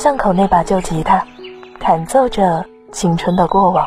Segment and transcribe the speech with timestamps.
[0.00, 1.22] 巷口那把旧吉他，
[1.78, 3.86] 弹奏着青春的过往。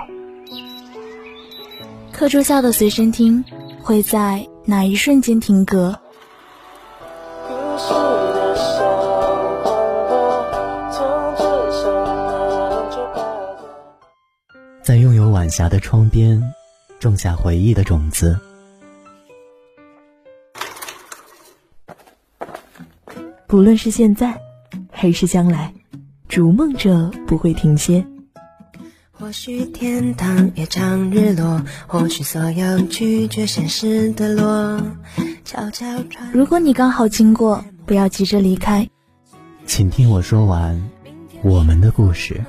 [2.12, 3.44] 课桌下的随身听，
[3.82, 5.98] 会在哪一瞬间停格？
[14.84, 16.54] 在拥有晚霞的窗边，
[17.00, 18.40] 种下回忆的种子。
[23.48, 24.40] 不论是现在，
[24.92, 25.74] 还是将来，
[26.34, 28.04] 逐梦者不会停歇。
[29.12, 34.82] 或许天堂也常日落，或许所有拒绝现实的落。
[35.46, 36.32] 悄悄传。
[36.34, 38.90] 如果你刚好经过，不要急着离开，
[39.68, 40.82] 请听我说完
[41.44, 42.44] 我们的故事。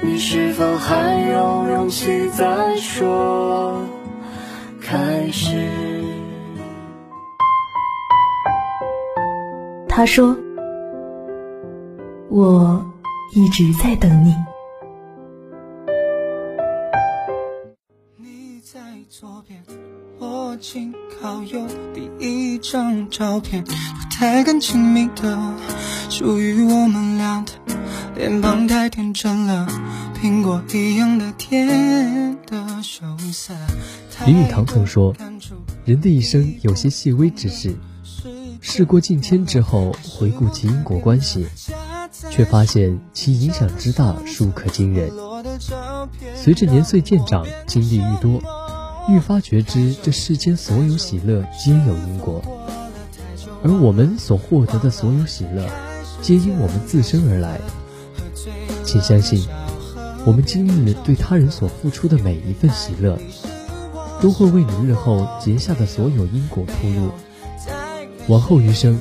[0.00, 3.82] 你是否还有勇气再说
[4.80, 5.68] 开始？
[9.88, 10.38] 他说
[12.34, 12.82] ：“我
[13.34, 14.34] 一直在等你。”
[18.16, 18.80] 你在
[19.10, 19.62] 左边，
[20.18, 23.72] 我紧靠右，第一张照片，不
[24.10, 25.38] 太敢亲密的，
[26.08, 27.52] 属于我们俩的。
[28.16, 29.68] 脸庞太天真了，
[30.18, 33.52] 苹果一样的甜的羞涩。
[34.24, 35.14] 林语堂曾说
[35.84, 37.76] ：“人的一生有些细微之事，
[38.62, 41.46] 事过境迁之后，回顾因果关系，
[42.34, 45.12] 却发现其影响之大，殊可惊人。
[46.34, 48.42] 随着年岁渐长，经历愈多，
[49.06, 52.42] 愈发觉知这世间所有喜乐皆有因果，
[53.62, 55.68] 而我们所获得的所有喜乐，
[56.22, 57.60] 皆因我们自身而来。”
[58.82, 59.46] 请相信，
[60.24, 63.18] 我们经历了对他人所付出的每一份喜乐，
[64.22, 67.10] 都会为你日后结下的所有因果铺路。
[68.28, 69.00] 往后余生，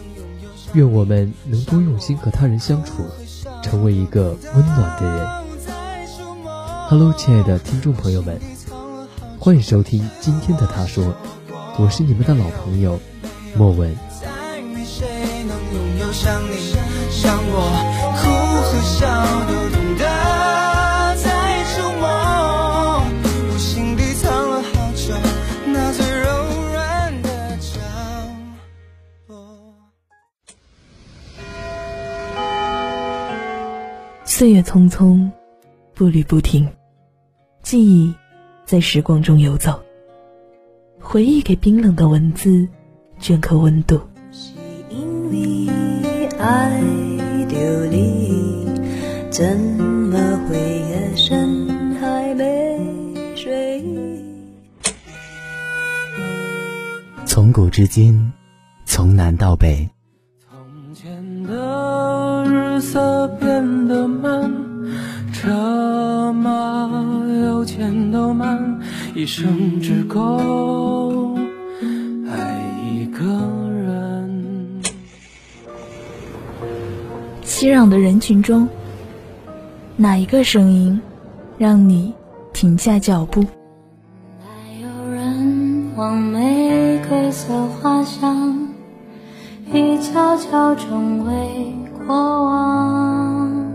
[0.74, 3.04] 愿我们能多用心和他人相处，
[3.62, 5.28] 成为一个温暖的人。
[6.90, 8.40] Hello，亲爱的听众朋友们，
[9.40, 11.14] 欢迎收听今天的他说，
[11.78, 13.00] 我是你们的老朋友
[13.56, 13.96] 莫文。
[34.42, 35.30] 岁月匆匆，
[35.94, 36.68] 步履不停，
[37.62, 38.12] 记忆
[38.66, 39.80] 在时光中游走，
[41.00, 42.68] 回忆给冰冷的文字
[43.20, 44.02] 镌刻温度。
[44.32, 44.54] 是
[44.90, 46.82] 因为爱
[47.48, 48.66] 丢你，
[49.30, 50.18] 怎么
[50.50, 52.80] 会夜深还没
[53.36, 53.86] 睡？
[57.28, 58.32] 从古至今，
[58.86, 59.88] 从南到北。
[60.50, 64.01] 从前的日色变得
[67.82, 68.80] 邮件都慢，
[69.16, 71.36] 一生只够
[72.30, 72.62] 爱
[72.94, 73.26] 一个
[73.72, 74.82] 人。
[77.42, 78.70] 熙攘的人群中，
[79.96, 81.02] 哪一个声音
[81.58, 82.14] 让你
[82.54, 83.44] 停下脚步？
[84.40, 84.48] 还
[84.84, 88.70] 有人往玫瑰色花香，
[89.74, 91.74] 已悄悄成为
[92.06, 93.72] 过往。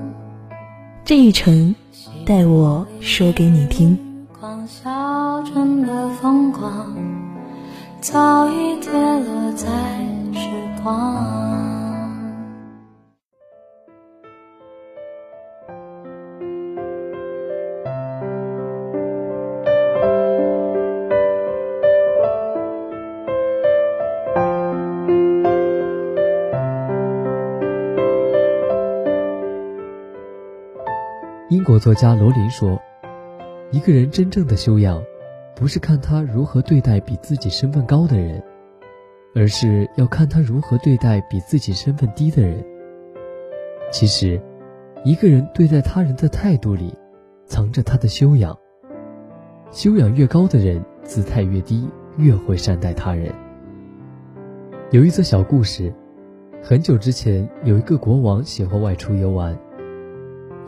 [1.05, 1.75] 这一程，
[2.27, 3.97] 带我说给你听。
[4.41, 4.91] 狂笑
[5.43, 6.93] 中的疯狂，
[8.01, 9.69] 早已跌落在
[10.35, 10.51] 时
[10.83, 11.46] 光。
[31.67, 32.81] 国作家罗琳说
[33.73, 35.03] ：“一个人真正的修养，
[35.57, 38.41] 不是看他如何对待比自己身份高的人，
[39.35, 42.65] 而是要看他如何对待比自己身份低的人。
[43.91, 44.41] 其实，
[45.05, 46.97] 一个人对待他人的态度里，
[47.47, 48.57] 藏着他的修养。
[49.73, 53.35] 修养越高的人，姿态越低，越会善待他人。”
[54.93, 55.93] 有一则小故事，
[56.63, 59.59] 很久之前，有一个国王喜欢外出游玩，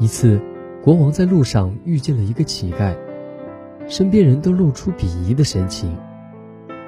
[0.01, 0.41] 一次。
[0.83, 2.95] 国王在路上遇见了一个乞丐，
[3.89, 5.97] 身边人都露出鄙夷的神情。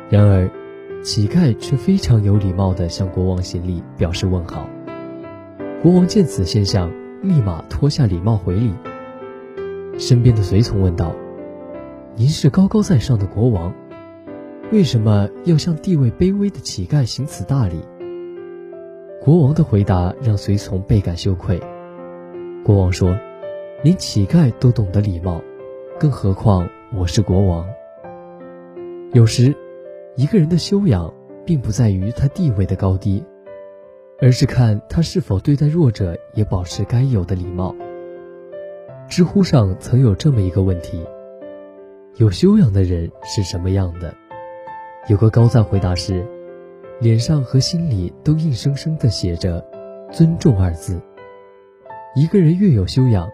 [0.08, 0.50] 然而，
[1.02, 4.66] 乞丐却非常有礼貌地向国王行礼，表示问好。
[5.82, 6.90] 国王见此现象，
[7.22, 8.72] 立马脱下礼帽回礼。
[9.98, 11.14] 身边的随从问道
[12.16, 13.72] ：“您是高高在上的国王，
[14.72, 17.81] 为什么要向地位卑微的乞丐行此大礼？”
[19.20, 21.60] 国王的回答让随从倍感羞愧。
[22.64, 23.16] 国王说
[23.82, 25.41] ：“连乞丐都懂得礼貌，
[25.99, 27.67] 更何况我是国王。”
[29.15, 29.56] 有时，
[30.17, 31.11] 一个人的修养
[31.47, 33.25] 并不在于他地位的高低，
[34.21, 37.75] 而是看他是否对待弱者也保持该有的礼貌。
[39.09, 41.03] 知乎上曾有这么一个问题：
[42.17, 44.15] 有修养的人是什么样的？
[45.09, 46.23] 有个高赞回答是：
[47.00, 49.65] 脸上和心里都硬生生地写着
[50.12, 51.00] “尊重”二字。
[52.15, 53.26] 一个人越有修养，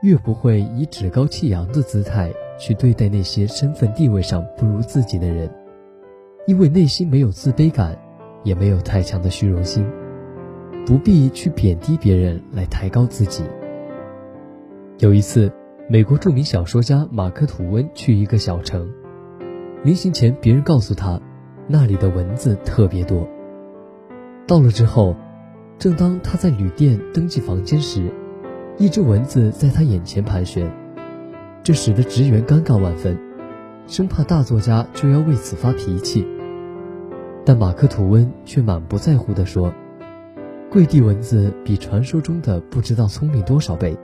[0.00, 5.50] 越不会以趾高气扬的姿态去对待那些身份地位上不如自己的人，
[6.46, 7.98] 因为内心没有自卑感，
[8.44, 9.84] 也没有太强的虚荣心，
[10.86, 13.42] 不必去贬低别人来抬高自己。
[14.98, 15.52] 有一次，
[15.88, 18.88] 美国著名小说家马克·吐温去一个小城，
[19.82, 21.20] 临行前，别人告诉他，
[21.66, 23.26] 那里的蚊子特别多。
[24.46, 25.16] 到了之后，
[25.76, 28.12] 正当他在旅店登记房间时，
[28.80, 30.70] 一只蚊子在他眼前盘旋，
[31.64, 33.18] 这使得职员尴尬万分，
[33.88, 36.24] 生怕大作家就要为此发脾气。
[37.44, 39.74] 但马克·吐温却满不在乎地说
[40.70, 43.98] ：“跪地蚊子比传说中的不知道聪明多少倍。”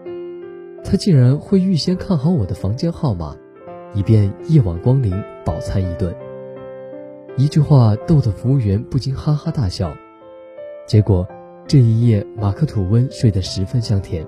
[0.82, 3.37] 他竟然会预先看好我的房间号码，
[3.94, 6.12] 以便夜晚光临饱餐一顿。
[7.37, 9.94] 一句话逗得服务员不禁哈哈大笑。
[10.85, 11.29] 结果
[11.65, 14.26] 这一夜，马克吐温睡得十分香甜。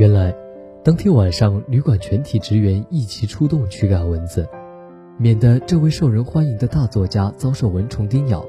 [0.00, 0.34] 原来，
[0.82, 4.48] 当天晚上旅馆全体职员一齐出动驱赶蚊子，
[5.18, 8.42] 免得这位受人欢迎的大作家遭受蚊虫叮咬。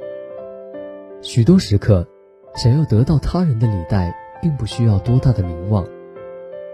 [1.22, 2.08] 许多时刻，
[2.56, 5.86] 想要得到他人的礼待，并不需要多大的名望。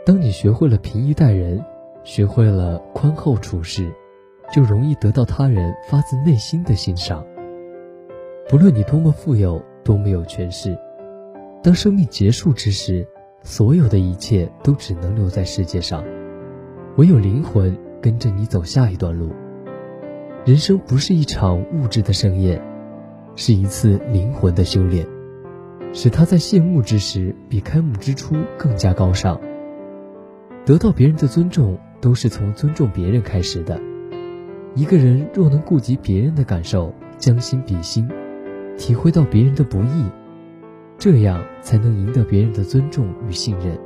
[0.05, 1.59] 当你学会了平易待人，
[2.03, 3.91] 学会了宽厚处事，
[4.53, 7.25] 就容易得到他人发自内心的欣赏。
[8.47, 10.77] 不论你多么富有，多么有权势，
[11.63, 13.07] 当生命结束之时，
[13.43, 16.03] 所有的一切都只能留在世界上，
[16.97, 19.31] 唯有灵魂跟着你走下一段路。
[20.45, 22.61] 人生不是一场物质的盛宴，
[23.35, 25.05] 是一次灵魂的修炼，
[25.93, 29.39] 使他在谢幕之时比开幕之初更加高尚。
[30.65, 33.79] 得到别人的尊重，都是从尊重别人开始的。
[34.75, 38.09] 一个人若能顾及别人的感受，将心比心，
[38.77, 40.05] 体会到别人的不易，
[40.99, 43.77] 这样才能赢得别人的尊重与信任。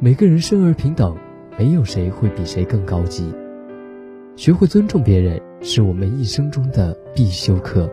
[0.00, 1.16] 每个人生而平等，
[1.58, 3.32] 没有谁会比谁更高级。
[4.36, 7.90] 学会尊重别人，是我们一生中的必修课。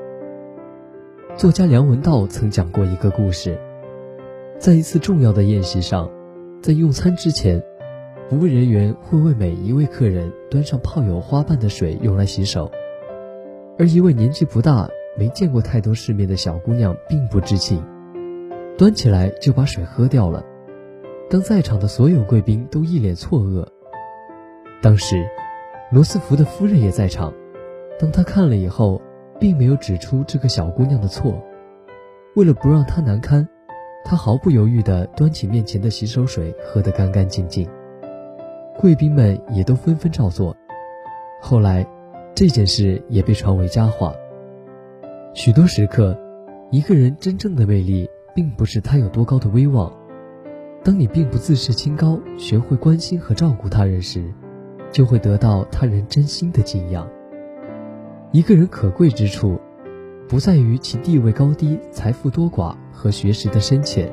[1.36, 3.60] 作家梁文道曾讲过一个故事，
[4.60, 6.10] 在一次重要的宴席上，
[6.62, 7.62] 在用餐之前。
[8.28, 12.72] 服务人员会为每一位客人端上泡有花瓣的水用来洗手，
[13.78, 17.84] 而一位年纪不大、没见过太多世面的小姑娘并不知情，
[18.78, 20.44] 端起来就把水喝掉了。
[21.30, 23.66] 当在场的所有贵宾都一脸错愕，
[24.82, 25.26] 当时
[25.92, 27.34] 罗斯福的夫人也在场，
[28.00, 29.02] 当他看了以后，
[29.40, 31.42] 并没有指出这个小姑娘的错，
[32.36, 33.48] 为了不让她难堪，
[34.04, 37.68] 他毫不犹豫地端起面前的洗手水喝得干干净净。
[38.78, 40.56] 贵宾们也都纷纷照做，
[41.42, 41.88] 后来，
[42.36, 44.14] 这件事也被传为佳话。
[45.34, 46.18] 许多时刻，
[46.72, 49.92] 一个人真正的魅力，并不是他有多高的威望。
[50.84, 54.32] 当你并不自视清高，学会关心和照顾他人时，
[54.92, 57.08] 就会得到他人真心的敬仰。
[58.32, 59.58] 一个人可贵之处，
[60.28, 64.12] 不在于其地位高低、财富多寡和学识的深浅，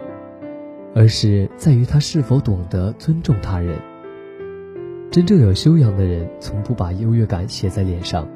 [0.95, 3.77] 而是在于他是否懂得尊重他人。
[5.11, 8.27] 真正有修养的人，从不把优越感写在脸上，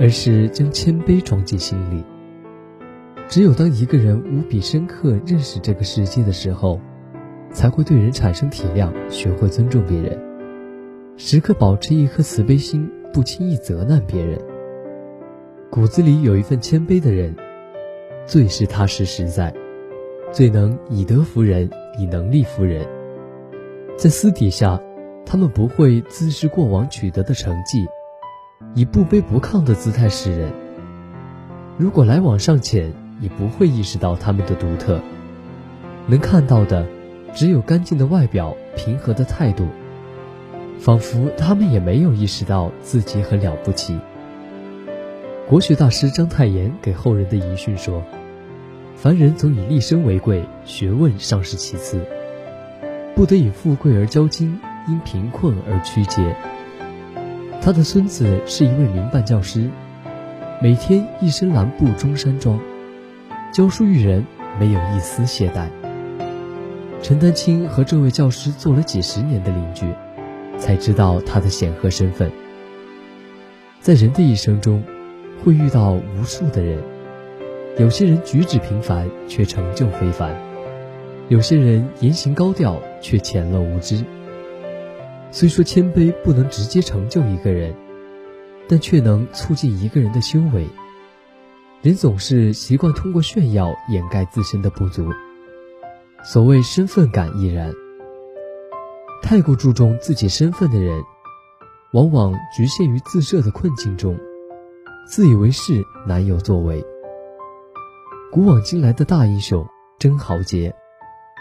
[0.00, 2.02] 而是将谦卑装进心里。
[3.28, 6.80] 只有当一个人无比深刻认识这个世界的时候，
[7.50, 10.18] 才会对人产生体谅，学会尊重别人，
[11.16, 14.38] 时刻保持一颗慈悲心，不轻易责难别人。
[15.70, 17.34] 骨子里有一份谦卑的人，
[18.26, 19.52] 最是踏实实在，
[20.30, 22.86] 最能以德服人，以能力服人，
[23.96, 24.80] 在私底下。
[25.26, 27.86] 他们不会自视过往取得的成绩，
[28.74, 30.52] 以不卑不亢的姿态示人。
[31.78, 35.00] 如果来往尚浅，也不会意识到他们的独特。
[36.06, 36.86] 能看到的，
[37.34, 39.66] 只有干净的外表、平和的态度，
[40.78, 43.98] 仿佛他们也没有意识到自己很了不起。
[45.48, 48.02] 国学大师章太炎给后人的遗训说
[48.96, 52.00] ：“凡人总以立身为贵，学问尚是其次，
[53.14, 54.52] 不得以富贵而骄矜。”
[54.86, 56.36] 因贫困而屈节。
[57.62, 59.70] 他的孙子是一位民办教师，
[60.60, 62.60] 每天一身蓝布中山装，
[63.54, 64.26] 教书育人
[64.58, 65.68] 没有一丝懈怠。
[67.00, 69.86] 陈丹青和这位教师做了几十年的邻居，
[70.58, 72.32] 才知道他的显赫身份。
[73.78, 74.82] 在人的一生中，
[75.44, 76.82] 会遇到无数的人，
[77.78, 80.34] 有些人举止平凡却成就非凡，
[81.28, 84.04] 有些人言行高调却浅陋无知。
[85.30, 87.72] 虽说谦卑不能直接成就一个人，
[88.66, 90.66] 但却能促进一个人的修为。
[91.84, 95.06] 人总是习惯通过炫耀掩盖自身的不足，
[96.22, 97.70] 所谓身份感亦然。
[99.20, 101.02] 太过注重自己身份的人。
[101.92, 104.18] 往往局限于自设的困境中，
[105.06, 106.82] 自以为是，难有作为。
[108.32, 109.64] 古往今来的大英雄
[109.98, 110.74] 真豪杰，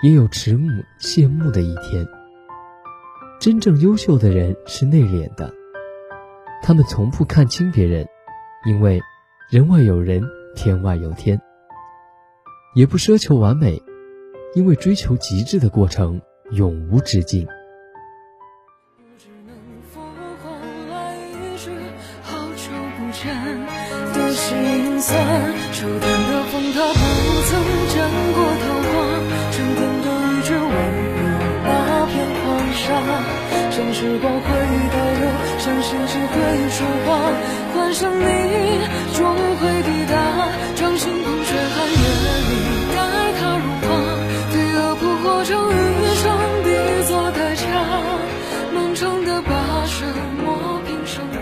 [0.03, 0.67] 也有迟暮
[0.99, 2.05] 谢幕的一天。
[3.39, 5.51] 真正优秀的人是内敛的，
[6.61, 8.05] 他们从不看轻别人，
[8.67, 9.01] 因为
[9.51, 10.23] 人外有人，
[10.55, 11.39] 天外有天。
[12.75, 13.81] 也不奢求完美，
[14.55, 16.21] 因为追求极致的过程
[16.51, 17.47] 永无止境。
[25.73, 26.99] 秋天的风，它不
[27.45, 27.51] 曾
[27.93, 27.95] 沾
[28.33, 28.93] 过桃花；
[29.51, 31.21] 春天的雨，只温柔
[31.63, 31.67] 那
[32.07, 32.83] 片黄沙。
[33.75, 34.39] 像时光会
[34.93, 35.25] 倒流，
[35.57, 36.35] 像星星会
[36.69, 37.09] 说话，
[37.73, 38.21] 幻想你，
[39.15, 40.13] 终会抵达。
[40.75, 41.95] 掌心捧雪寒夜
[42.45, 42.51] 里，
[42.93, 42.97] 待
[43.39, 43.89] 它融化，
[44.51, 45.73] 飞蛾扑火，成遇
[46.21, 46.23] 上
[46.63, 46.67] 的
[47.07, 47.65] 座代价。
[48.75, 49.49] 漫长的跋
[49.87, 50.05] 涉，
[50.43, 50.45] 磨
[50.85, 51.35] 平伤疤，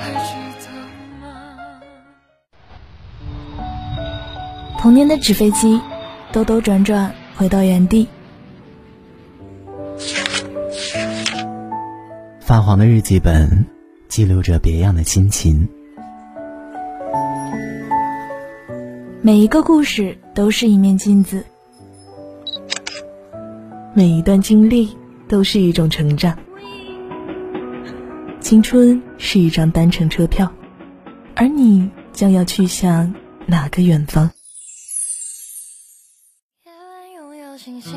[0.00, 0.66] 还记得
[1.22, 1.24] 吗。
[4.78, 5.80] 童年的纸飞机，
[6.30, 8.06] 兜兜转转回到原地。
[12.44, 13.64] 发黄的日记本，
[14.06, 15.66] 记录着别样的心情。
[19.22, 21.46] 每一个故事都是一面镜子，
[23.94, 24.94] 每一段经历
[25.26, 26.38] 都是一种成长。
[28.40, 30.52] 青春是一张单程车票，
[31.34, 33.14] 而你将要去向
[33.46, 34.30] 哪个远方？
[36.66, 37.94] 夜晚拥有星星，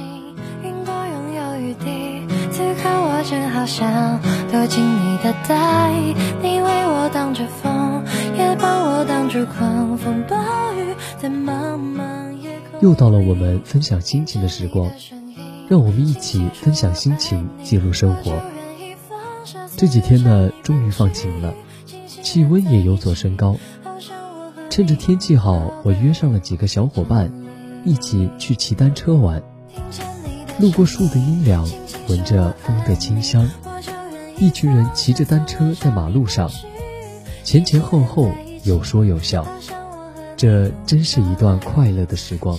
[3.18, 4.22] 我正好想
[4.52, 8.04] 躲进你的大衣，你为我挡着风，
[8.38, 10.38] 也帮我挡住狂风暴
[10.76, 12.80] 雨，在茫茫夜空。
[12.80, 14.92] 又到了我们分享心情的时光，
[15.68, 18.40] 让我们一起分享心情，记录生活。
[19.76, 21.56] 这几天呢，终于放晴了，
[22.22, 23.56] 气温也有所升高。
[24.70, 27.34] 趁着天气好，我约上了几个小伙伴，
[27.84, 29.42] 一起去骑单车玩。
[30.60, 31.68] 路过树的阴凉，
[32.10, 33.50] 闻着风的清香，
[34.38, 36.50] 一群人骑着单车在马路上，
[37.44, 38.32] 前前后后
[38.64, 39.46] 有说有笑，
[40.36, 42.58] 这真是一段快乐的时光。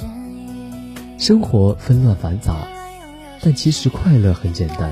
[1.19, 2.55] 生活纷乱繁杂，
[3.41, 4.91] 但其实快乐很简单。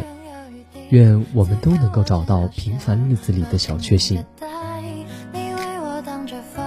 [0.90, 4.24] 愿我们都能够找到平凡日子里的小确幸。
[5.32, 6.64] 你为我挡着风，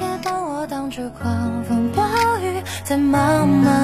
[0.00, 2.02] 也帮我挡住狂风暴
[2.40, 3.77] 雨，在茫茫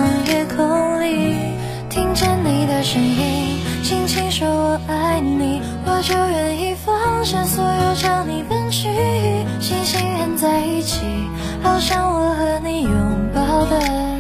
[11.65, 12.93] 好像我和你拥
[13.35, 14.14] 抱的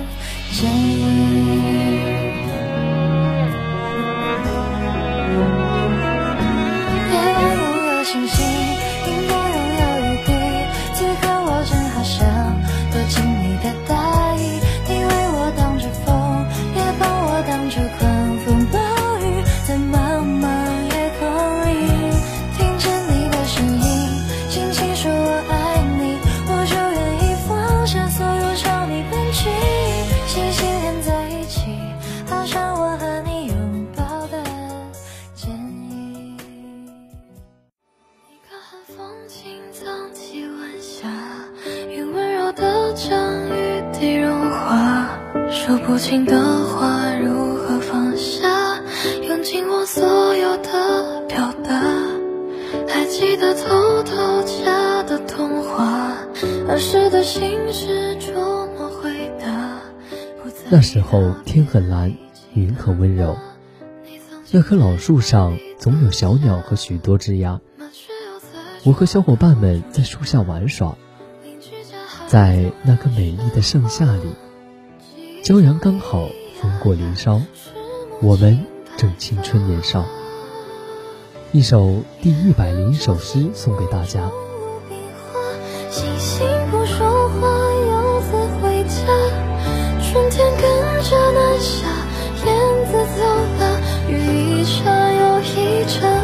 [45.94, 48.80] 不清的话如何放下？
[49.22, 51.70] 用尽我所有的表达。
[52.88, 56.16] 还记得偷偷加的童话，
[56.68, 59.82] 儿时的心事捉摸回答。
[60.68, 62.12] 那时候天很蓝，
[62.54, 63.36] 云很温柔。
[64.50, 67.60] 那棵老树上总有小鸟和许多枝丫。
[68.82, 70.96] 我和小伙伴们在树下玩耍，
[72.26, 74.34] 在那个美丽的盛夏里。
[75.44, 76.26] 骄阳刚好，
[76.58, 77.38] 风过林梢，
[78.22, 78.64] 我们
[78.96, 80.02] 正青春年少。
[81.52, 84.22] 一首第一百零一首诗送给大家。
[85.90, 88.32] 星星不说话，游子
[88.62, 89.04] 回家，
[90.00, 90.62] 春天跟
[91.02, 91.88] 着南下，
[92.46, 93.22] 燕子走
[93.58, 96.24] 了，雨一场又一场。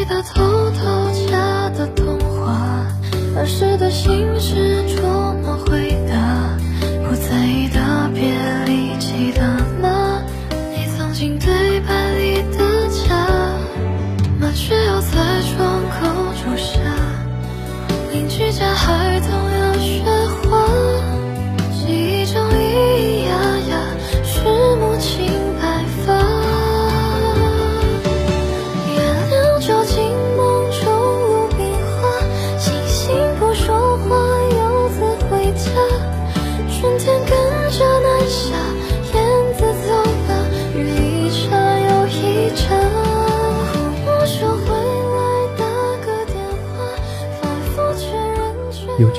[0.00, 2.86] 还记得偷偷夹的童话，
[3.36, 6.14] 儿时的心事捉摸回答，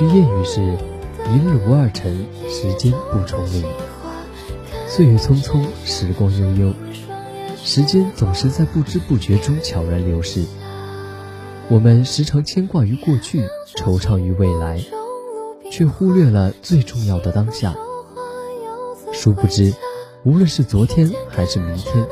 [0.02, 0.60] 句谚语是
[1.30, 3.64] ：“一日无二晨，时间不重临。”
[4.88, 6.74] 岁月匆匆，时光悠悠，
[7.62, 10.44] 时间总是在不知不觉中悄然流逝。
[11.68, 13.44] 我们时常牵挂于过去，
[13.76, 14.82] 惆怅于未来，
[15.70, 17.76] 却忽略了最重要的当下。
[19.12, 19.72] 殊不知，
[20.24, 22.04] 无论是昨天还是明天，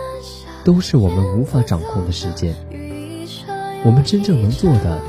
[0.63, 2.55] 都是我们无法掌控的时间。
[3.85, 5.01] 我们真正能做的，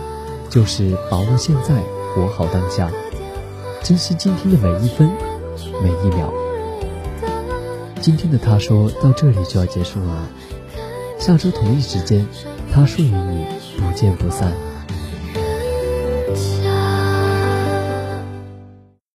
[0.49, 2.91] 就是把握现在，活好当下，
[3.81, 5.09] 珍惜今天的每一分、
[5.81, 6.31] 每一秒。
[8.01, 10.27] 今天的他说到这里就要结束了，
[11.17, 12.27] 下周同一时间，
[12.73, 13.45] 他说与你
[13.77, 14.51] 不见不散。